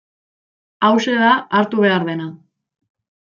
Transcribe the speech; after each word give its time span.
Hauxe 0.87 1.13
da 1.23 1.33
hartu 1.59 1.85
behar 1.85 2.07
dena. 2.09 2.27